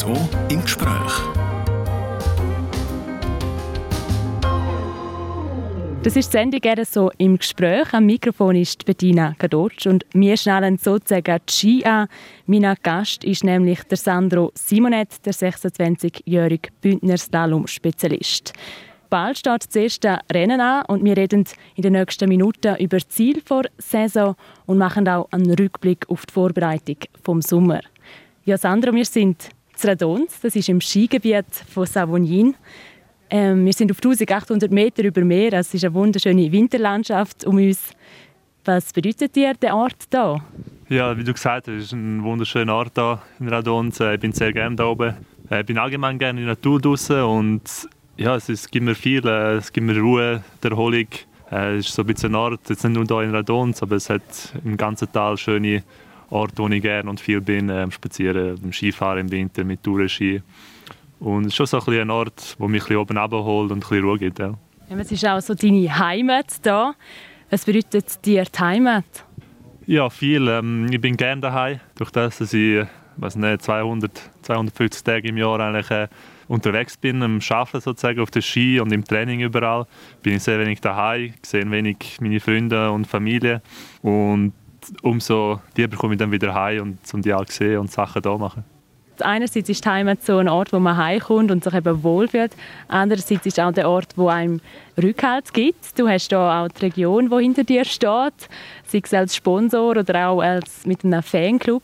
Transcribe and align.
RSO 0.00 0.16
im 0.48 0.62
Gespräch. 0.62 1.12
Das 6.02 6.16
ist 6.16 6.32
die 6.32 6.38
Sendung 6.38 6.60
RSO 6.64 7.10
im 7.18 7.36
Gespräch. 7.36 7.92
Am 7.92 8.06
Mikrofon 8.06 8.56
ist 8.56 8.86
Bettina 8.86 9.34
Kadotsch 9.38 9.86
und 9.86 10.06
wir 10.14 10.38
schnallen 10.38 10.78
sozusagen 10.78 11.38
die 11.46 11.52
Ski 11.52 11.84
an. 11.84 12.08
Mein 12.46 12.74
Gast 12.82 13.24
ist 13.24 13.44
nämlich 13.44 13.82
der 13.84 13.98
Sandro 13.98 14.52
Simonet, 14.54 15.26
der 15.26 15.34
26-jährige 15.34 16.70
Bündner 16.80 17.18
Slalom-Spezialist. 17.18 18.54
Bald 19.10 19.36
steht 19.36 19.66
das 19.66 19.76
erste 19.76 20.20
Rennen 20.32 20.62
an 20.62 20.86
und 20.86 21.04
wir 21.04 21.16
reden 21.16 21.44
in 21.74 21.82
den 21.82 21.92
nächsten 21.92 22.28
Minuten 22.30 22.76
über 22.76 22.96
das 22.96 23.08
Ziel 23.08 23.42
der 23.42 23.64
Saison 23.76 24.34
und 24.64 24.78
machen 24.78 25.06
auch 25.08 25.30
einen 25.30 25.52
Rückblick 25.52 26.08
auf 26.08 26.24
die 26.24 26.32
Vorbereitung 26.32 26.96
vom 27.22 27.42
Sommer. 27.42 27.80
Ja, 28.46 28.56
Sandro, 28.56 28.94
wir 28.94 29.04
sind 29.04 29.50
in 29.84 29.90
Radons, 29.90 30.40
das 30.40 30.56
ist 30.56 30.68
im 30.68 30.80
Skigebiet 30.80 31.46
von 31.72 31.86
Savognin. 31.86 32.54
Ähm, 33.30 33.64
wir 33.64 33.72
sind 33.72 33.90
auf 33.90 33.98
1800 33.98 34.70
Meter 34.70 35.04
über 35.04 35.22
Meer, 35.22 35.52
es 35.54 35.72
ist 35.72 35.84
eine 35.84 35.94
wunderschöne 35.94 36.50
Winterlandschaft 36.50 37.44
um 37.44 37.56
uns. 37.56 37.92
Was 38.64 38.92
bedeutet 38.92 39.34
dir 39.34 39.54
der 39.54 39.74
Ort 39.74 40.08
hier? 40.10 40.42
Ja, 40.88 41.16
wie 41.16 41.24
du 41.24 41.32
gesagt 41.32 41.68
hast, 41.68 41.74
es 41.74 41.84
ist 41.84 41.92
ein 41.92 42.22
wunderschöner 42.22 42.74
Ort 42.74 42.92
hier 42.94 43.22
in 43.38 43.48
Radons. 43.48 44.00
Äh, 44.00 44.14
ich 44.14 44.20
bin 44.20 44.32
sehr 44.32 44.52
gerne 44.52 44.76
hier 44.76 44.86
oben. 44.86 45.14
Äh, 45.50 45.60
ich 45.60 45.66
bin 45.66 45.78
allgemein 45.78 46.18
gerne 46.18 46.40
in 46.40 46.46
der 46.46 46.56
Natur 46.56 46.80
draußen 46.80 47.22
und 47.22 47.62
ja, 48.16 48.36
es, 48.36 48.48
ist, 48.48 48.64
es 48.64 48.70
gibt 48.70 48.84
mir 48.84 48.94
viel, 48.94 49.26
äh, 49.26 49.54
es 49.54 49.72
gibt 49.72 49.86
mir 49.86 49.98
Ruhe, 49.98 50.42
Erholung. 50.62 51.06
Es 51.50 51.86
ist 51.86 51.94
so 51.94 52.02
ein 52.02 52.06
bisschen 52.06 52.32
ein 52.32 52.36
Ort, 52.36 52.60
jetzt 52.68 52.84
nicht 52.84 52.94
nur 52.94 53.06
hier 53.06 53.28
in 53.28 53.34
Radons, 53.34 53.82
aber 53.82 53.96
es 53.96 54.10
hat 54.10 54.22
im 54.64 54.76
ganzen 54.76 55.10
Tal 55.10 55.36
schöne 55.36 55.82
Orte, 56.30 56.58
wo 56.58 56.68
ich 56.68 56.82
gerne 56.82 57.10
und 57.10 57.20
viel 57.20 57.40
bin, 57.40 57.68
äh, 57.68 57.90
spazieren, 57.90 58.58
beim 58.60 58.72
Skifahren 58.72 59.20
im 59.20 59.30
Winter 59.30 59.64
mit 59.64 59.82
Tourenski. 59.82 60.42
Und 61.18 61.42
es 61.42 61.48
ist 61.48 61.56
schon 61.56 61.66
so 61.66 61.80
ein, 61.80 62.00
ein 62.00 62.10
Ort, 62.10 62.56
wo 62.58 62.66
mich 62.68 62.82
ein 62.82 62.84
bisschen 62.84 62.96
oben 62.96 63.18
abholt 63.18 63.70
und 63.70 63.78
ein 63.78 63.80
bisschen 63.80 64.04
Ruhe 64.04 64.18
gibt. 64.18 64.38
Ja. 64.38 64.54
Ja, 64.88 64.96
es 64.96 65.12
ist 65.12 65.24
auch 65.26 65.40
so 65.40 65.54
deine 65.54 65.98
Heimat 65.98 66.46
hier. 66.62 66.94
Was 67.50 67.64
bedeutet 67.64 68.24
dir 68.24 68.44
die 68.44 68.58
Heimat? 68.58 69.04
Ja, 69.86 70.08
viel. 70.08 70.48
Ähm, 70.48 70.86
ich 70.90 71.00
bin 71.00 71.16
gerne 71.16 71.40
daheim, 71.40 71.80
durch 71.96 72.10
das, 72.10 72.38
dass 72.38 72.52
ich 72.52 72.84
weiß 73.16 73.36
nicht, 73.36 73.62
200, 73.62 74.10
250 74.42 75.04
Tage 75.04 75.28
im 75.28 75.36
Jahr 75.36 75.60
eigentlich 75.60 75.90
äh, 75.90 76.08
unterwegs 76.48 76.96
bin, 76.96 77.22
am 77.22 77.40
Arbeiten 77.48 77.80
sozusagen 77.80 78.20
auf 78.20 78.30
der 78.30 78.40
Ski 78.40 78.80
und 78.80 78.92
im 78.92 79.04
Training 79.04 79.40
überall. 79.40 79.86
Bin 80.22 80.36
ich 80.36 80.42
sehr 80.42 80.58
wenig 80.58 80.80
daheim, 80.80 81.34
sehe 81.42 81.70
wenig 81.70 82.18
meine 82.20 82.40
Freunde 82.40 82.90
und 82.90 83.06
Familie 83.06 83.62
und 84.02 84.52
umso 85.02 85.60
lieber 85.76 85.96
komme 85.96 86.14
ich 86.14 86.18
dann 86.18 86.32
wieder 86.32 86.54
heim 86.54 86.82
und 86.82 86.98
um 87.14 87.22
die 87.22 87.32
auch 87.32 87.46
sehen 87.46 87.78
und 87.78 87.90
Sachen 87.90 88.22
da 88.22 88.36
machen. 88.36 88.64
Einerseits 89.22 89.68
ist 89.68 89.84
Heimat 89.86 90.22
so 90.22 90.38
ein 90.38 90.48
Ort, 90.48 90.72
wo 90.72 90.78
man 90.78 90.96
heimkommt 90.96 91.50
und 91.50 91.62
sich 91.62 91.74
eben 91.74 92.02
wohlfühlt. 92.02 92.52
Andererseits 92.88 93.46
ist 93.46 93.60
auch 93.60 93.72
der 93.72 93.88
Ort, 93.88 94.16
wo 94.16 94.28
einem 94.28 94.60
Rückhalt 95.00 95.52
gibt. 95.52 95.98
Du 95.98 96.08
hast 96.08 96.30
hier 96.30 96.38
auch 96.38 96.68
die 96.68 96.86
Region, 96.86 97.28
die 97.28 97.42
hinter 97.42 97.64
dir 97.64 97.84
steht, 97.84 98.48
sei 98.86 99.00
es 99.02 99.14
als 99.14 99.36
Sponsor 99.36 99.90
oder 99.90 100.28
auch 100.28 100.40
als 100.40 100.86
mit 100.86 101.04
einem 101.04 101.22
Fanclub. 101.22 101.82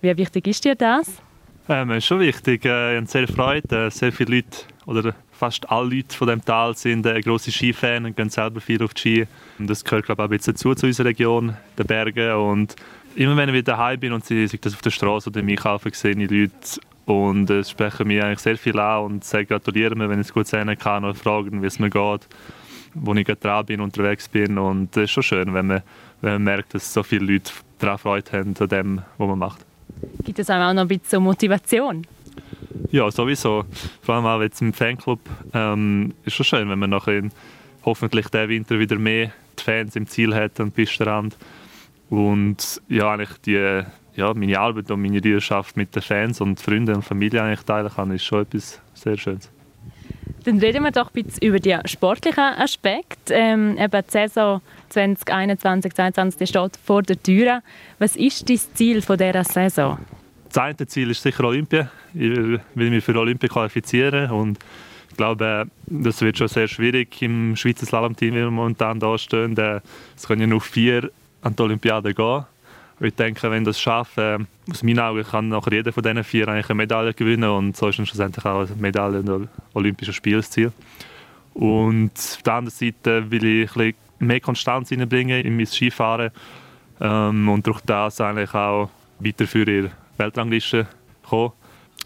Wie 0.00 0.16
wichtig 0.16 0.48
ist 0.48 0.64
dir 0.64 0.74
das? 0.74 1.22
Ähm, 1.68 1.90
ist 1.92 2.06
schon 2.06 2.20
wichtig. 2.20 2.64
Äh, 2.64 2.94
ich 2.94 2.96
habe 2.96 3.06
sehr 3.06 3.28
Freude. 3.28 3.86
Äh, 3.86 3.90
sehr 3.90 4.12
viele 4.12 4.36
Leute 4.36 4.58
oder 4.86 5.14
fast 5.44 5.70
alle 5.70 5.96
Leute 5.96 6.16
von 6.16 6.26
dem 6.26 6.42
Tal 6.42 6.74
sind 6.74 7.04
äh, 7.04 7.20
große 7.20 7.52
Skifans 7.52 8.06
und 8.06 8.16
gehen 8.16 8.30
selber 8.30 8.62
viel 8.62 8.82
auf 8.82 8.94
die 8.94 9.00
Ski. 9.00 9.26
Und 9.58 9.68
das 9.68 9.84
gehört 9.84 10.06
glaube 10.06 10.22
auch 10.22 10.26
ein 10.26 10.30
bisschen 10.30 10.54
dazu 10.54 10.74
zu 10.74 10.86
unserer 10.86 11.08
Region, 11.08 11.54
den 11.78 11.86
Bergen. 11.86 12.32
Und 12.32 12.76
immer 13.14 13.36
wenn 13.36 13.50
ich 13.50 13.54
wieder 13.54 13.72
daheim 13.72 14.00
bin 14.00 14.14
und 14.14 14.24
sie 14.24 14.46
das 14.46 14.72
auf 14.72 14.80
der 14.80 14.90
Straße 14.90 15.28
oder 15.28 15.40
im 15.40 15.48
Einkaufen 15.48 15.92
sehe 15.92 16.12
ich 16.12 16.30
Leute 16.30 16.80
und 17.04 17.50
äh, 17.50 17.62
sprechen 17.62 18.08
mir 18.08 18.24
eigentlich 18.24 18.38
sehr 18.38 18.56
viel 18.56 18.78
an 18.78 19.04
und 19.04 19.24
sagen, 19.24 19.46
gratulieren 19.46 19.98
mir, 19.98 20.08
wenn 20.08 20.18
ich 20.18 20.28
es 20.28 20.32
gut 20.32 20.46
sehen 20.46 20.74
kann 20.78 21.04
oder 21.04 21.14
fragen, 21.14 21.60
wie 21.60 21.66
es 21.66 21.78
mir 21.78 21.90
geht, 21.90 22.26
wo 22.94 23.12
ich 23.12 23.26
gerade 23.26 23.40
dran 23.40 23.66
bin, 23.66 23.82
unterwegs 23.82 24.26
bin. 24.26 24.56
Und 24.56 24.96
es 24.96 25.04
ist 25.04 25.10
schon 25.10 25.22
schön, 25.24 25.52
wenn 25.52 25.66
man, 25.66 25.82
wenn 26.22 26.32
man 26.32 26.44
merkt, 26.44 26.72
dass 26.72 26.90
so 26.90 27.02
viele 27.02 27.30
Leute 27.30 27.52
daran 27.78 27.98
Freude 27.98 28.32
haben 28.32 28.54
an 28.58 28.68
dem, 28.68 29.02
was 29.18 29.28
man 29.28 29.38
macht. 29.38 29.60
Gibt 30.24 30.38
es 30.38 30.48
auch 30.48 30.72
noch 30.72 30.80
ein 30.80 30.88
bisschen 30.88 31.22
Motivation? 31.22 32.06
Ja, 32.90 33.10
sowieso. 33.10 33.64
Vor 34.02 34.14
allem 34.14 34.26
auch 34.26 34.40
jetzt 34.42 34.60
im 34.60 34.72
Fanclub. 34.72 35.20
Ähm, 35.52 36.14
ist 36.24 36.34
schon 36.34 36.44
schön, 36.44 36.68
wenn 36.68 36.78
man 36.78 36.90
nachher 36.90 37.22
hoffentlich 37.84 38.28
diesen 38.28 38.48
Winter 38.48 38.78
wieder 38.78 38.98
mehr 38.98 39.32
die 39.58 39.62
Fans 39.62 39.96
im 39.96 40.06
Ziel 40.06 40.34
hat 40.34 40.58
am 40.60 40.72
Pistenrand. 40.72 41.36
Und 42.10 42.80
ja, 42.88 43.12
eigentlich 43.12 43.38
die, 43.44 43.82
ja, 44.14 44.34
meine 44.34 44.58
Arbeit 44.58 44.90
und 44.90 45.02
meine 45.02 45.16
Leidenschaft 45.16 45.76
mit 45.76 45.94
den 45.94 46.02
Fans 46.02 46.40
und 46.40 46.60
Freunden 46.60 46.96
und 46.96 47.02
Familie 47.02 47.42
eigentlich 47.42 47.62
teilen 47.62 47.90
kann, 47.90 48.10
ist 48.10 48.24
schon 48.24 48.42
etwas 48.42 48.80
sehr 48.94 49.16
Schönes. 49.16 49.50
Dann 50.44 50.58
reden 50.58 50.82
wir 50.82 50.90
doch 50.90 51.10
ein 51.14 51.24
bisschen 51.24 51.42
über 51.42 51.58
den 51.58 51.86
sportlichen 51.86 52.44
Aspekt. 52.44 53.30
Ähm, 53.30 53.78
eben 53.78 54.02
die 54.06 54.10
Saison 54.10 54.60
2021, 54.90 55.94
2022 55.94 56.48
steht 56.48 56.76
vor 56.84 57.02
der 57.02 57.22
Tür. 57.22 57.62
Was 57.98 58.14
ist 58.14 58.48
dein 58.48 58.58
Ziel 58.74 59.00
von 59.00 59.16
dieser 59.16 59.44
Saison? 59.44 59.98
Das 60.54 60.62
eine 60.62 60.86
Ziel 60.86 61.10
ist 61.10 61.20
sicher 61.20 61.42
Olympia. 61.42 61.90
Ich 62.14 62.30
will 62.30 62.90
mich 62.90 63.02
für 63.02 63.18
Olympia 63.18 63.48
qualifizieren 63.48 64.30
und 64.30 64.56
ich 65.10 65.16
glaube, 65.16 65.66
das 65.86 66.20
wird 66.20 66.38
schon 66.38 66.46
sehr 66.46 66.68
schwierig 66.68 67.20
im 67.22 67.56
Schweizer 67.56 67.86
Slalom-Team, 67.86 68.34
wie 68.34 68.38
wir 68.38 68.52
momentan 68.52 69.00
da 69.00 69.18
stehen. 69.18 69.58
Es 69.58 70.28
können 70.28 70.42
ja 70.42 70.46
nur 70.46 70.60
vier 70.60 71.10
an 71.42 71.56
die 71.56 71.62
Olympiade 71.62 72.14
gehen. 72.14 72.44
Ich 73.00 73.16
denke, 73.16 73.50
wenn 73.50 73.64
das 73.64 73.80
schaffen, 73.80 74.46
aus 74.70 74.84
meinen 74.84 75.00
Augen 75.00 75.24
kann 75.24 75.48
nachher 75.48 75.72
jeder 75.72 75.92
von 75.92 76.04
diesen 76.04 76.22
vier 76.22 76.46
eigentlich 76.46 76.70
eine 76.70 76.76
Medaille 76.76 77.14
gewinnen 77.14 77.50
und 77.50 77.76
so 77.76 77.88
ist 77.88 77.98
dann 77.98 78.06
schlussendlich 78.06 78.44
auch 78.44 78.60
eine 78.60 78.76
Medaille 78.76 79.18
in 79.18 79.26
der 79.26 79.40
Olympischen 79.72 80.14
Spielziel. 80.14 80.70
Und 81.54 82.12
auf 82.14 82.42
der 82.44 82.54
anderen 82.54 82.78
Seite 82.78 83.28
will 83.28 83.44
ich 83.44 83.74
ein 83.74 83.94
mehr 84.20 84.38
Konstanz 84.38 84.92
reinbringen 84.92 85.44
in 85.44 85.56
mein 85.56 85.66
Skifahren 85.66 86.30
ähm, 87.00 87.48
und 87.48 87.66
durch 87.66 87.80
das 87.80 88.20
eigentlich 88.20 88.54
auch 88.54 88.88
weiter 89.18 89.48
für 89.48 89.68
ihre 89.68 89.90
Weltrangliste 90.16 90.86
kommen. 91.28 91.52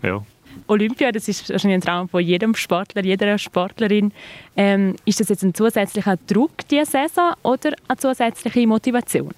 Ja. 0.03 0.23
Olympia, 0.67 1.13
das 1.13 1.29
ist 1.29 1.49
wahrscheinlich 1.51 1.77
ein 1.77 1.81
Traum 1.81 2.09
von 2.09 2.23
jedem 2.23 2.55
Sportler, 2.55 3.05
jeder 3.05 3.39
Sportlerin. 3.39 4.13
Ähm, 4.57 4.97
ist 5.05 5.21
das 5.21 5.29
jetzt 5.29 5.43
ein 5.43 5.55
zusätzlicher 5.55 6.17
Druck 6.27 6.67
diese 6.71 6.91
Saison 6.91 7.35
oder 7.43 7.73
eine 7.87 7.99
zusätzliche 7.99 8.67
Motivation? 8.67 9.33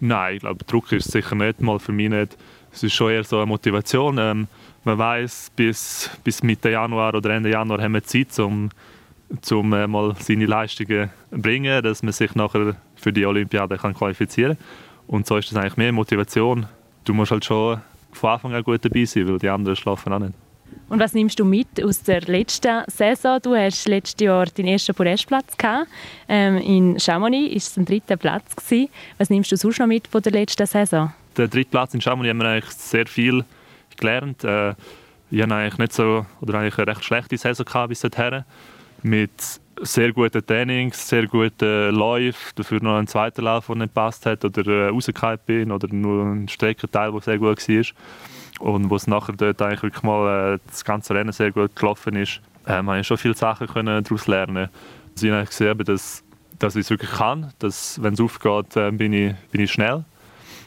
Nein, 0.00 0.36
ich 0.36 0.40
glaube, 0.40 0.64
Druck 0.64 0.92
ist 0.92 1.10
sicher 1.10 1.34
nicht, 1.34 1.60
mal 1.60 1.78
für 1.78 1.92
mich 1.92 2.10
nicht. 2.10 2.36
Es 2.72 2.82
ist 2.82 2.92
schon 2.92 3.12
eher 3.12 3.24
so 3.24 3.36
eine 3.36 3.46
Motivation. 3.46 4.18
Ähm, 4.18 4.48
man 4.82 4.98
weiß, 4.98 5.52
bis, 5.54 6.10
bis 6.24 6.42
Mitte 6.42 6.70
Januar 6.70 7.14
oder 7.14 7.30
Ende 7.30 7.50
Januar 7.50 7.80
haben 7.80 7.94
wir 7.94 8.02
Zeit, 8.02 8.36
um, 8.38 8.70
um 9.50 9.72
äh, 9.72 9.86
mal 9.86 10.14
seine 10.18 10.46
Leistungen 10.46 11.10
zu 11.30 11.38
bringen, 11.38 11.82
dass 11.82 12.02
man 12.02 12.12
sich 12.12 12.34
nachher 12.34 12.76
für 12.96 13.12
die 13.12 13.24
Olympiade 13.24 13.78
kann 13.78 13.94
qualifizieren 13.94 14.56
kann. 14.56 14.66
Und 15.06 15.26
so 15.26 15.36
ist 15.36 15.50
das 15.50 15.58
eigentlich 15.58 15.76
mehr 15.76 15.92
Motivation. 15.92 16.66
Du 17.04 17.12
musst 17.12 17.30
halt 17.30 17.44
schon 17.44 17.80
von 18.12 18.30
Anfang 18.30 18.54
an 18.54 18.62
gut 18.62 18.84
dabei 18.84 19.04
sein, 19.04 19.28
weil 19.28 19.38
die 19.38 19.48
anderen 19.48 19.76
schlafen 19.76 20.12
auch 20.12 20.18
nicht. 20.18 20.34
Und 20.88 20.98
was 20.98 21.14
nimmst 21.14 21.38
du 21.38 21.44
mit 21.44 21.82
aus 21.82 22.02
der 22.02 22.22
letzten 22.22 22.82
Saison? 22.88 23.38
Du 23.42 23.54
hast 23.54 23.86
letztes 23.86 24.24
Jahr 24.24 24.46
deinen 24.46 24.68
ersten 24.68 24.94
Podestplatz 24.94 25.56
gehabt. 25.56 25.88
Ähm, 26.28 26.56
in 26.58 27.00
Chamonix 27.00 27.50
war 27.50 27.56
es 27.56 27.76
ein 27.76 27.84
dritter 27.84 28.16
Platz. 28.16 28.56
Gewesen. 28.56 28.88
Was 29.18 29.30
nimmst 29.30 29.52
du 29.52 29.56
sonst 29.56 29.78
noch 29.78 29.86
mit 29.86 30.06
von 30.08 30.22
der 30.22 30.32
letzten 30.32 30.66
Saison? 30.66 31.12
Der 31.36 31.48
dritte 31.48 31.70
Platz 31.70 31.94
in 31.94 32.00
Chamonix 32.00 32.30
haben 32.30 32.38
wir 32.38 32.48
eigentlich 32.48 32.70
sehr 32.70 33.06
viel 33.06 33.44
gelernt. 33.96 34.44
Äh, 34.44 34.74
ich 35.30 35.42
hatte 35.42 35.54
eigentlich 35.54 35.78
nicht 35.78 35.92
so, 35.92 36.26
oder 36.40 36.58
eigentlich 36.58 36.78
eine 36.78 36.88
recht 36.88 37.04
schlechte 37.04 37.36
Saison 37.36 37.64
gehabt 37.64 37.88
bis 37.88 38.00
dahin. 38.00 38.44
Mit 39.02 39.60
sehr 39.82 40.12
guten 40.12 40.44
Trainings, 40.44 41.08
sehr 41.08 41.26
guten 41.26 41.94
Läufen, 41.94 42.52
dafür 42.54 42.82
noch 42.82 42.96
ein 42.96 43.06
zweiter 43.06 43.42
Lauf, 43.42 43.66
der 43.66 43.76
nicht 43.76 43.94
gepasst 43.94 44.26
hat 44.26 44.44
oder 44.44 44.66
äh, 44.66 44.88
rausgefallen 44.88 45.38
bin 45.46 45.72
oder 45.72 45.88
nur 45.88 46.24
ein 46.24 46.48
Streckenteil, 46.48 47.12
der 47.12 47.20
sehr 47.20 47.38
gut 47.38 47.68
war 47.68 47.84
und 48.60 48.90
wo 48.90 48.96
es 48.96 49.06
nachher 49.06 49.34
dort 49.34 49.60
eigentlich 49.62 49.82
wirklich 49.82 50.02
mal 50.02 50.54
äh, 50.54 50.58
das 50.66 50.84
ganze 50.84 51.14
Rennen 51.14 51.32
sehr 51.32 51.50
gut 51.50 51.74
gelaufen 51.76 52.16
ist, 52.16 52.40
habe 52.66 53.00
ich 53.00 53.06
schon 53.06 53.18
viele 53.18 53.34
Sachen 53.34 53.66
können 53.66 54.02
daraus 54.02 54.26
lernen. 54.26 54.68
Ich 55.16 55.30
habe 55.30 55.44
gesehen, 55.44 55.78
dass, 55.78 56.24
dass 56.58 56.76
ich 56.76 56.82
es 56.82 56.90
wirklich 56.90 57.10
kann, 57.10 57.52
dass 57.58 58.02
wenn 58.02 58.14
es 58.14 58.20
aufgeht, 58.20 58.76
äh, 58.76 58.90
bin, 58.90 59.12
ich, 59.12 59.34
bin 59.50 59.60
ich 59.60 59.72
schnell. 59.72 60.04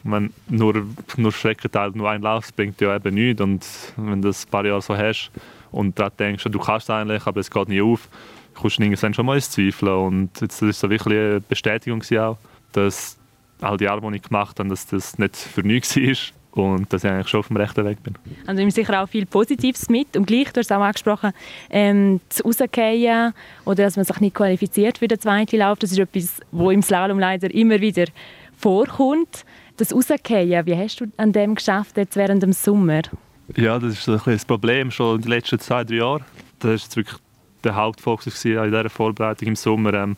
Wenn 0.04 0.32
nur, 0.48 0.86
nur 1.16 1.32
Streckenteil, 1.32 1.90
nur 1.90 2.08
ein 2.08 2.22
Lauf, 2.22 2.54
bringt 2.54 2.80
ja 2.80 2.94
eben 2.94 3.14
nichts 3.14 3.40
und 3.40 3.66
wenn 3.96 4.22
du 4.22 4.28
das 4.28 4.46
ein 4.46 4.50
paar 4.50 4.64
Jahre 4.64 4.80
so 4.80 4.96
hast 4.96 5.30
und 5.72 5.98
dann 5.98 6.12
denkst 6.18 6.44
du, 6.44 6.50
du 6.50 6.58
kannst 6.58 6.88
es 6.88 6.90
eigentlich, 6.90 7.26
aber 7.26 7.40
es 7.40 7.50
geht 7.50 7.68
nie 7.68 7.82
auf, 7.82 8.08
kommst 8.58 8.78
du 8.78 8.82
irgendwann 8.82 9.14
schon 9.14 9.26
mal 9.26 9.36
ins 9.36 9.50
Zweifeln 9.50 9.92
und 9.92 10.40
jetzt, 10.40 10.60
das 10.60 10.62
war 10.62 10.72
so 10.72 10.90
wirklich 10.90 11.18
eine 11.18 11.40
Bestätigung 11.40 12.02
auch, 12.18 12.38
dass 12.72 13.16
all 13.60 13.76
die 13.76 13.84
Jahre, 13.84 14.00
die 14.00 14.16
ich 14.16 14.22
gemacht 14.22 14.58
habe, 14.58 14.68
dass 14.68 14.86
das 14.86 15.18
nicht 15.18 15.36
für 15.36 15.62
nichts 15.62 15.96
war 15.96 16.64
und 16.64 16.92
dass 16.92 17.04
ich 17.04 17.10
eigentlich 17.10 17.28
schon 17.28 17.40
auf 17.40 17.48
dem 17.48 17.56
rechten 17.56 17.84
Weg 17.84 18.02
bin. 18.02 18.14
Also 18.46 18.60
nimmst 18.60 18.76
sicher 18.76 19.02
auch 19.02 19.08
viel 19.08 19.26
Positives 19.26 19.88
mit 19.88 20.16
und 20.16 20.26
gleich, 20.26 20.52
du 20.52 20.60
hast 20.60 20.72
auch 20.72 20.80
angesprochen, 20.80 21.32
ähm, 21.70 22.20
das 22.28 22.44
Rausgehen 22.44 23.32
oder 23.64 23.84
dass 23.84 23.96
man 23.96 24.04
sich 24.04 24.20
nicht 24.20 24.34
qualifiziert 24.34 24.98
für 24.98 25.08
den 25.08 25.20
zweiten 25.20 25.58
Lauf, 25.58 25.78
das 25.78 25.92
ist 25.92 25.98
etwas, 25.98 26.40
wo 26.50 26.70
im 26.70 26.82
Slalom 26.82 27.18
leider 27.18 27.52
immer 27.54 27.80
wieder 27.80 28.06
vorkommt. 28.56 29.44
Das 29.76 29.94
Rausgehen, 29.94 30.66
wie 30.66 30.76
hast 30.76 31.00
du 31.00 31.06
an 31.16 31.32
dem 31.32 31.54
geschafft 31.54 31.96
jetzt 31.96 32.16
während 32.16 32.42
dem 32.42 32.52
Sommer? 32.52 33.02
Ja, 33.56 33.78
das 33.78 33.94
ist 33.94 34.08
ein 34.08 34.20
das 34.24 34.44
Problem 34.44 34.90
schon 34.90 35.16
in 35.16 35.22
den 35.22 35.30
letzten 35.30 35.58
zwei, 35.58 35.84
drei 35.84 35.96
Jahren. 35.96 36.24
Das 36.58 36.82
ist 36.82 36.96
wirklich 36.96 37.16
der 37.64 37.74
Hauptfokus 37.74 38.44
in 38.44 38.62
dieser 38.62 38.90
Vorbereitung 38.90 39.48
im 39.48 39.56
Sommer. 39.56 39.94
Ähm, 39.94 40.16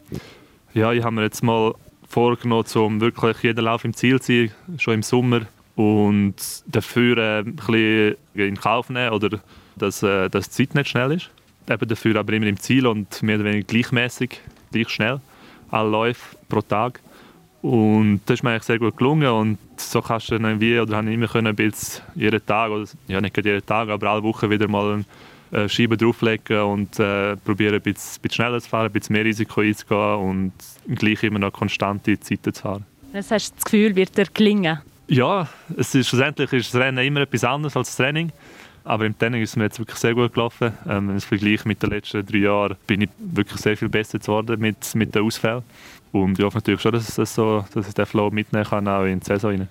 ja, 0.75 0.93
ich 0.93 1.03
habe 1.03 1.15
mir 1.15 1.23
jetzt 1.23 1.43
mal 1.43 1.75
vorgenommen, 2.09 2.65
um 2.75 3.01
wirklich 3.01 3.43
jeden 3.43 3.65
Lauf 3.65 3.85
im 3.85 3.95
Ziel 3.95 4.21
zu 4.21 4.33
sein, 4.33 4.53
schon 4.79 4.95
im 4.95 5.03
Sommer. 5.03 5.43
Und 5.77 6.35
dafür 6.67 7.17
äh, 7.17 7.39
ein 7.41 7.57
bisschen 7.57 8.17
in 8.35 8.57
Kauf 8.57 8.91
nehmen, 8.91 9.13
oder 9.13 9.41
dass, 9.77 10.03
äh, 10.03 10.29
dass 10.29 10.51
die 10.51 10.67
Zeit 10.67 10.75
nicht 10.75 10.89
schnell 10.89 11.13
ist. 11.13 11.31
Eben 11.69 11.89
dafür 11.89 12.17
aber 12.17 12.33
immer 12.33 12.47
im 12.47 12.59
Ziel 12.59 12.87
und 12.87 13.23
mehr 13.23 13.37
oder 13.37 13.45
weniger 13.45 13.67
gleichmäßig, 13.67 14.41
gleich 14.73 14.89
schnell. 14.89 15.21
Alle 15.71 15.89
Läufe 15.89 16.37
pro 16.49 16.61
Tag. 16.61 17.01
Und 17.63 18.23
das 18.27 18.35
ist 18.35 18.43
mir 18.43 18.51
eigentlich 18.51 18.63
sehr 18.63 18.79
gut 18.79 18.97
gelungen 18.97 19.29
und 19.29 19.59
so 19.77 20.01
kannst 20.01 20.31
du 20.31 20.39
dann 20.39 20.61
wie, 20.61 20.79
oder 20.81 20.97
habe 20.97 21.09
ich 21.09 21.15
immer 21.15 21.29
können, 21.29 21.55
ein 21.59 21.73
jeden 22.15 22.47
Tag, 22.47 22.71
oder 22.71 22.87
ja 23.07 23.21
nicht 23.21 23.37
jeden 23.37 23.65
Tag, 23.67 23.91
aber 23.91 24.11
alle 24.11 24.23
Wochen 24.23 24.49
wieder 24.49 24.67
mal 24.67 25.05
eine 25.53 25.69
Scheibe 25.69 25.97
drauflegen 25.97 26.61
und 26.63 26.99
äh, 26.99 27.37
probieren 27.37 27.75
ein 27.75 27.81
bisschen, 27.81 28.31
schneller 28.31 28.61
zu 28.61 28.69
fahren, 28.69 28.87
ein 28.87 28.93
bisschen 28.93 29.15
mehr 29.15 29.25
Risiko 29.25 29.61
einzugehen 29.61 30.17
und 30.17 30.53
gleich 30.89 31.23
immer 31.23 31.39
noch 31.39 31.53
konstante 31.53 32.19
Zeiten 32.21 32.55
zu 32.55 32.63
fahren. 32.63 32.87
Das 33.13 33.31
hast 33.31 33.51
du 33.51 33.55
das 33.57 33.65
Gefühl, 33.65 33.97
wird 33.97 34.17
dir 34.17 34.27
gelingen? 34.33 34.81
Ja, 35.09 35.49
es 35.77 35.95
ist, 35.95 36.09
schlussendlich 36.09 36.53
ist 36.53 36.73
das 36.73 36.81
Rennen 36.81 37.05
immer 37.05 37.23
etwas 37.23 37.43
anderes 37.43 37.77
als 37.77 37.89
das 37.89 37.97
Training. 37.97 38.31
Aber 38.85 39.05
im 39.05 39.19
Training 39.19 39.43
ist 39.43 39.51
es 39.51 39.57
mir 39.57 39.65
jetzt 39.65 39.79
wirklich 39.79 39.99
sehr 39.99 40.15
gut 40.15 40.33
gelaufen. 40.33 40.73
Ähm, 40.89 41.09
wenn 41.09 41.17
ich 41.17 41.25
es 41.25 41.29
vergleiche 41.29 41.69
mit 41.69 41.83
den 41.83 41.91
letzten 41.91 42.25
drei 42.25 42.39
Jahren, 42.39 42.77
bin 42.87 43.03
ich 43.03 43.11
wirklich 43.19 43.61
sehr 43.61 43.77
viel 43.77 43.89
besser 43.89 44.19
geworden 44.19 44.61
mit, 44.61 44.95
mit 44.95 45.15
den 45.15 45.23
Ausfällen. 45.23 45.63
Und 46.13 46.39
ich 46.39 46.45
hoffe 46.45 46.59
natürlich 46.59 46.81
schon, 46.81 46.93
dass, 46.93 47.15
das 47.15 47.35
so, 47.35 47.65
dass 47.75 47.89
ich 47.89 47.95
den 47.95 48.07
Flow 48.07 48.31
mitnehmen 48.31 48.65
kann, 48.65 48.89
auch 48.89 49.05
in 49.05 49.21
die 49.21 49.27
Saison 49.27 49.51
rein. 49.51 49.69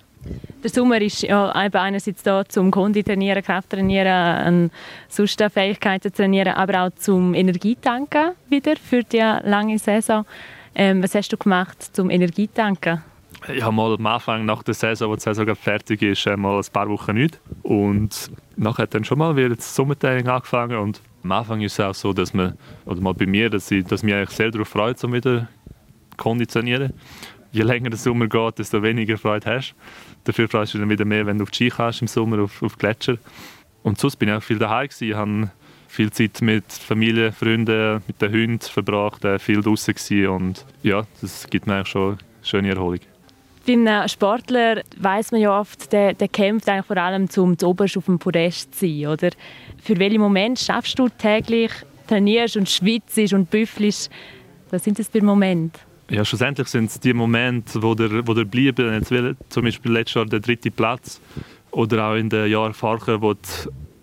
Der 0.62 0.70
Sommer 0.70 1.00
ist 1.00 1.22
ja 1.22 1.50
einerseits 1.50 2.22
da 2.22 2.44
zum 2.44 2.70
Kondi 2.70 3.02
trainieren, 3.02 3.42
Kraft 3.42 3.70
trainieren, 3.70 4.70
sonst 5.08 5.42
Fähigkeiten 5.52 6.12
trainieren, 6.12 6.54
aber 6.54 6.82
auch 6.82 6.90
zum 6.96 7.32
Energietanken 7.34 8.32
wieder 8.50 8.76
für 8.76 9.02
die 9.02 9.18
lange 9.18 9.78
Saison. 9.78 10.26
Ähm, 10.74 11.02
was 11.02 11.14
hast 11.14 11.32
du 11.32 11.36
gemacht 11.36 11.82
zum 11.94 12.10
Energietanken? 12.10 13.02
Ich 13.48 13.62
habe 13.62 13.74
mal 13.74 13.94
am 13.94 14.06
Anfang 14.06 14.44
nach 14.44 14.62
der 14.62 14.74
Saison, 14.74 15.10
wo 15.10 15.14
die 15.14 15.22
Saison 15.22 15.54
fertig 15.56 16.02
ist, 16.02 16.26
äh, 16.26 16.36
mal 16.36 16.58
ein 16.58 16.72
paar 16.72 16.88
Wochen 16.88 17.14
nicht. 17.14 17.40
Und 17.62 18.30
nachher 18.56 18.82
hat 18.82 18.94
dann 18.94 19.04
schon 19.04 19.18
mal 19.18 19.34
wieder 19.34 19.56
das 19.56 19.74
Sommertraining 19.74 20.28
angefangen. 20.28 20.76
Und 20.76 21.00
am 21.24 21.32
Anfang 21.32 21.62
ist 21.62 21.72
es 21.72 21.80
auch 21.80 21.94
so, 21.94 22.12
dass 22.12 22.34
man, 22.34 22.58
oder 22.84 23.00
mal 23.00 23.14
bei 23.14 23.26
mir, 23.26 23.48
dass 23.48 23.70
ich, 23.70 23.84
dass 23.84 24.02
mich 24.02 24.14
eigentlich 24.14 24.30
sehr 24.30 24.50
darauf 24.50 24.68
freut, 24.68 25.02
um 25.04 25.14
wieder 25.14 25.48
konditionieren. 26.18 26.92
Je 27.52 27.62
länger 27.62 27.90
der 27.90 27.98
Sommer 27.98 28.28
geht, 28.28 28.58
desto 28.58 28.82
weniger 28.82 29.18
Freude 29.18 29.56
hast. 29.56 29.74
Dafür 30.24 30.48
freust 30.48 30.74
du 30.74 30.78
dann 30.78 30.90
wieder 30.90 31.04
mehr, 31.04 31.26
wenn 31.26 31.38
du 31.38 31.42
auf 31.42 31.50
die 31.50 31.56
Ski 31.56 31.70
kannst 31.70 32.00
im 32.00 32.08
Sommer, 32.08 32.42
auf, 32.42 32.62
auf 32.62 32.78
Gletscher. 32.78 33.18
Und 33.82 33.98
sonst 33.98 34.16
bin 34.16 34.28
ich 34.28 34.34
auch 34.34 34.42
viel 34.42 34.58
daheim 34.58 34.88
gewesen. 34.88 35.16
Habe 35.16 35.50
viel 35.90 36.12
Zeit 36.12 36.40
mit 36.40 36.64
Familie, 36.72 37.32
Freunden, 37.32 38.02
mit 38.06 38.22
den 38.22 38.32
Hunden 38.32 38.60
verbracht, 38.60 39.24
äh, 39.24 39.38
viel 39.38 39.60
draußen 39.60 39.94
gewesen. 39.94 40.28
und 40.28 40.64
ja, 40.82 41.04
das 41.20 41.48
gibt 41.50 41.66
mir 41.66 41.84
schon 41.84 42.12
eine 42.12 42.18
schöne 42.42 42.70
Erholung. 42.70 43.00
Bei 43.66 43.72
einem 43.72 44.08
Sportler 44.08 44.82
weiß 44.96 45.32
man 45.32 45.40
ja 45.40 45.60
oft, 45.60 45.92
der, 45.92 46.14
der 46.14 46.28
kämpft 46.28 46.68
eigentlich 46.68 46.86
vor 46.86 46.96
allem, 46.96 47.28
um 47.36 47.58
zuoberst 47.58 47.96
auf 47.96 48.06
dem 48.06 48.18
Podest 48.18 48.74
zu 48.74 48.86
sein, 48.86 49.06
oder? 49.06 49.30
Für 49.82 49.98
welchen 49.98 50.20
Moment 50.20 50.58
schaffst 50.58 50.98
du 50.98 51.08
täglich, 51.08 51.70
trainierst 52.06 52.56
und 52.56 52.68
schwitzt 52.68 53.32
und 53.32 53.50
büffelst? 53.50 54.10
Was 54.70 54.84
sind 54.84 54.98
das 54.98 55.08
für 55.08 55.22
Momente? 55.22 55.80
Ja, 56.10 56.24
schlussendlich 56.24 56.66
sind 56.66 56.90
es 56.90 56.98
die 56.98 57.14
Momente, 57.14 57.80
wo 57.80 57.94
der, 57.94 58.26
wo 58.26 58.34
der 58.34 58.44
bleiben. 58.44 58.92
Jetzt 58.94 59.12
zum 59.48 59.62
Beispiel 59.62 59.92
letztes 59.92 60.14
Jahr 60.14 60.26
der 60.26 60.40
dritte 60.40 60.72
Platz 60.72 61.20
oder 61.70 62.04
auch 62.04 62.16
in 62.16 62.28
den 62.28 62.50
Jahren 62.50 62.74
vorher, 62.74 63.22
wo, 63.22 63.34
du, 63.34 63.40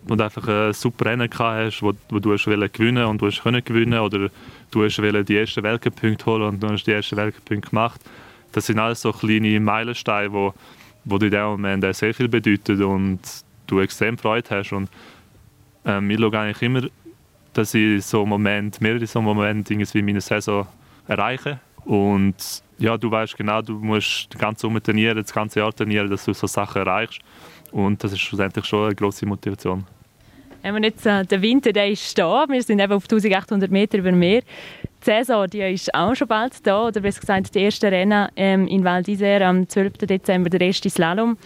wo 0.06 0.16
du 0.16 0.24
einfach 0.24 0.48
ein 0.48 0.72
super 0.72 1.08
Rennen 1.08 1.30
hast, 1.38 1.84
wo, 1.84 1.92
wo 2.08 2.20
du 2.20 2.32
hast 2.32 2.46
gewinnen 2.46 3.04
und 3.04 3.22
du 3.22 3.26
hast 3.26 3.44
können 3.44 3.62
gewinnen 3.62 4.00
oder 4.00 4.30
du 4.72 4.86
hast 4.86 4.98
die 5.00 5.36
ersten 5.38 5.64
Weltcup-Punkte 5.64 6.26
holen 6.28 6.44
und 6.44 6.64
du 6.64 6.70
hast 6.70 6.86
die 6.86 6.94
ersten 6.94 7.18
Weltcup-Punkte 7.18 7.72
gemacht. 7.72 8.00
Das 8.54 8.68
sind 8.68 8.80
alles 8.80 9.02
so 9.02 9.12
kleine 9.12 9.60
Meilensteine, 9.60 10.32
wo, 10.32 10.54
wo 11.04 11.18
dir 11.18 11.26
in 11.26 11.32
dem 11.32 11.44
Moment 11.44 11.94
sehr 11.94 12.14
viel 12.14 12.30
bedeuten 12.30 12.82
und 12.84 13.20
du 13.68 13.82
extrem 13.82 14.18
Freude 14.18 14.50
hast. 14.50 14.72
Und 14.72 14.90
ähm, 15.84 16.10
ich 16.10 16.18
schaue 16.18 16.40
eigentlich 16.40 16.62
immer, 16.62 16.84
dass 17.52 17.74
ich 17.74 18.06
so 18.06 18.26
Moment, 18.26 18.80
mehrere 18.80 19.06
so 19.06 19.22
Momente 19.22 19.74
irgendwie 19.74 20.00
in 20.00 20.06
meiner 20.06 20.22
Saison 20.22 20.68
erreiche 21.06 21.60
und 21.88 22.36
ja, 22.80 22.98
du 22.98 23.10
weißt 23.10 23.38
genau, 23.38 23.62
du 23.62 23.74
musst 23.74 24.34
den 24.34 24.40
ganzen 24.40 24.62
Sommer 24.62 24.84
trainieren, 24.84 25.18
das 25.18 25.34
ganze 25.34 25.60
Jahr 25.60 25.74
trainieren, 25.74 26.10
dass 26.10 26.26
du 26.26 26.34
so 26.34 26.46
Sachen 26.46 26.82
erreichst. 26.82 27.22
Und 27.72 28.04
das 28.04 28.12
ist 28.12 28.20
schlussendlich 28.20 28.66
schon 28.66 28.86
eine 28.86 28.96
große 28.96 29.26
Motivation. 29.26 29.86
Wenn 30.62 30.74
man 30.74 30.84
jetzt, 30.84 31.06
äh, 31.06 31.24
der 31.24 31.42
Winter 31.42 31.72
der 31.72 31.90
ist 31.90 32.18
da, 32.18 32.46
wir 32.50 32.62
sind 32.62 32.80
eben 32.80 32.92
auf 32.92 33.04
1800 33.04 33.72
Meter 33.72 34.00
über 34.00 34.12
Meer. 34.12 34.42
Die 34.42 35.06
Saison 35.06 35.48
die 35.48 35.62
ist 35.62 35.94
auch 35.94 36.14
schon 36.14 36.28
bald 36.28 36.66
da, 36.68 36.88
oder 36.88 37.00
besser 37.00 37.22
gesagt, 37.22 37.56
die 37.56 37.60
erste 37.60 37.90
Rennen 37.90 38.28
ähm, 38.36 38.68
in 38.68 38.84
Val 38.84 39.02
d'Isère 39.02 39.44
am 39.44 39.68
12. 39.68 39.94
Dezember, 40.00 40.50
der 40.50 40.62
erste 40.62 40.90
Slalom. 40.90 41.38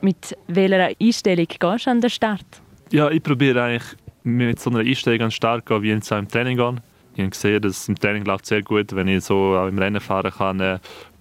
Mit 0.00 0.34
welcher 0.46 0.94
Einstellung 0.98 1.46
gehst 1.46 1.86
du 1.86 1.90
an 1.90 2.00
den 2.00 2.08
Start? 2.08 2.46
Ja, 2.90 3.10
ich 3.10 3.22
probiere 3.22 3.62
eigentlich 3.62 3.96
mit 4.22 4.58
so 4.58 4.70
einer 4.70 4.78
Einstellung 4.78 5.20
an 5.20 5.26
den 5.26 5.32
Start 5.32 5.66
gehen, 5.66 5.82
wie 5.82 5.92
ich 5.92 6.10
im 6.10 6.28
Training 6.28 6.56
gehe. 6.56 6.76
Ich 7.20 7.24
habe 7.24 7.30
gesehen, 7.30 7.62
dass 7.62 7.86
im 7.86 7.98
Training 7.98 8.24
läuft 8.24 8.46
sehr 8.46 8.62
gut. 8.62 8.94
Wenn 8.94 9.06
ich 9.06 9.24
so 9.24 9.54
auch 9.56 9.68
im 9.68 9.78
Rennen 9.78 10.00
fahren 10.00 10.32
kann, 10.32 10.58
äh, 10.60 10.78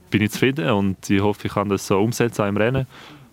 bin 0.09 0.21
ich 0.21 0.31
zufrieden 0.31 0.69
und 0.69 1.09
ich 1.09 1.21
hoffe, 1.21 1.47
ich 1.47 1.53
kann 1.53 1.67
das 1.67 1.85
so 1.85 1.99
umsetzen 1.99 2.41
auch 2.41 2.47
im 2.47 2.55
Rennen. 2.55 2.87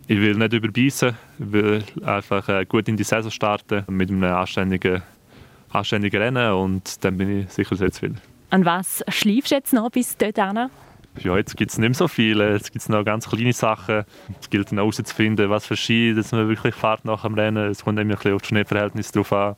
Ich 0.08 0.20
will 0.20 0.34
nicht 0.34 0.52
überbeissen, 0.52 1.16
ich 1.38 1.52
will 1.52 1.84
einfach 2.04 2.48
äh, 2.48 2.64
gut 2.64 2.88
in 2.88 2.96
die 2.96 3.04
Saison 3.04 3.30
starten 3.30 3.84
mit 3.88 4.10
einem 4.10 4.24
anständigen, 4.24 5.02
anständigen 5.70 6.20
Rennen 6.20 6.52
und 6.52 7.04
dann 7.04 7.16
bin 7.16 7.42
ich 7.42 7.50
sicher 7.50 7.76
sehr 7.76 7.92
zufrieden. 7.92 8.20
An 8.50 8.64
was 8.64 9.04
schläfst 9.08 9.52
du 9.52 9.54
jetzt 9.54 9.72
noch 9.72 9.90
bis 9.90 10.16
dorthin? 10.16 10.68
Ja, 11.20 11.36
jetzt 11.36 11.56
gibt 11.56 11.70
es 11.70 11.78
nicht 11.78 11.88
mehr 11.88 11.94
so 11.94 12.08
viele. 12.08 12.52
Jetzt 12.52 12.72
gibt 12.72 12.82
es 12.82 12.88
noch 12.88 13.04
ganz 13.04 13.28
kleine 13.28 13.52
Sachen. 13.52 14.04
Es 14.40 14.50
gilt 14.50 14.70
dann 14.70 14.78
herauszufinden, 14.78 15.50
was 15.50 15.66
für 15.66 15.76
Ski 15.76 16.14
dass 16.14 16.32
man 16.32 16.48
wirklich 16.48 16.74
fährt 16.74 17.04
nach 17.04 17.22
dem 17.22 17.34
Rennen. 17.34 17.70
Es 17.70 17.84
kommt 17.84 17.98
ein 17.98 18.08
bisschen 18.08 18.34
auf 18.34 18.42
das 18.42 18.48
Schneeverhältnis 18.48 19.12
drauf 19.12 19.32
an. 19.32 19.56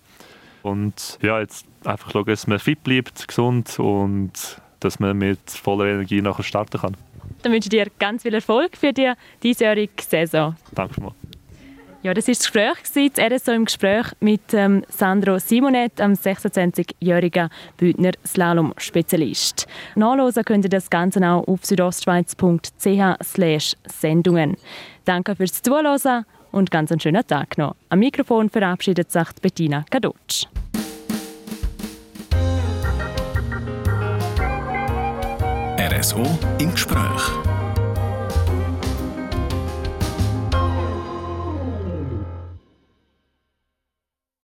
Und 0.62 1.18
ja, 1.22 1.40
jetzt 1.40 1.66
einfach 1.84 2.10
schauen, 2.10 2.26
dass 2.26 2.46
man 2.46 2.58
fit 2.58 2.82
bleibt, 2.82 3.28
gesund 3.28 3.78
und 3.78 4.32
dass 4.80 5.00
man 5.00 5.16
mit 5.16 5.50
voller 5.50 5.86
Energie 5.86 6.22
nachher 6.22 6.42
starten 6.42 6.80
kann. 6.80 6.96
Dann 7.42 7.52
wünsche 7.52 7.66
ich 7.66 7.70
dir 7.70 7.86
ganz 7.98 8.22
viel 8.22 8.34
Erfolg 8.34 8.76
für 8.76 8.92
die 8.92 9.12
diesjährige 9.42 10.02
Saison. 10.02 10.56
Danke 10.74 11.00
mal. 11.00 11.12
Ja, 12.02 12.14
das 12.14 12.28
war 12.28 12.34
das 12.34 12.44
Gespräch, 12.44 13.10
das 13.12 13.42
RSO 13.42 13.52
im 13.52 13.64
Gespräch 13.64 14.06
mit 14.20 14.40
ähm, 14.52 14.84
Sandro 14.88 15.40
Simonet, 15.40 16.00
einem 16.00 16.14
26-jährigen 16.14 17.48
Bündner 17.76 18.12
Slalom-Spezialist. 18.24 19.66
Nachlesen 19.96 20.44
könnt 20.44 20.64
ihr 20.64 20.70
das 20.70 20.90
Ganze 20.90 21.20
auch 21.28 21.46
auf 21.48 21.64
südostschweiz.ch 21.64 23.76
Sendungen. 23.84 24.56
Danke 25.04 25.34
fürs 25.34 25.60
Zuhören 25.60 26.24
und 26.52 26.70
ganz 26.70 26.90
einen 26.90 27.00
schönen 27.00 27.26
Tag 27.26 27.58
noch. 27.58 27.74
Am 27.88 27.98
Mikrofon 27.98 28.50
verabschiedet 28.50 29.10
sich 29.10 29.28
Bettina 29.40 29.84
Kadutsch. 29.90 30.46
RSO 35.78 36.22
im 36.58 36.72
Gespräch. 36.72 37.57